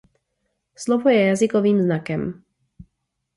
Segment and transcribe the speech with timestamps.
[0.75, 2.41] Slovo je jazykovým znakem.